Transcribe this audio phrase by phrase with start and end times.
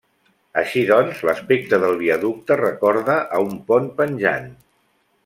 [0.59, 4.49] Així doncs, l'aspecte del viaducte recorda a un pont penjant.